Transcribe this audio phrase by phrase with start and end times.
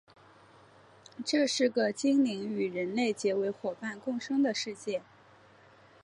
[1.23, 5.03] 这是个精灵与人类结为夥伴共生的世界。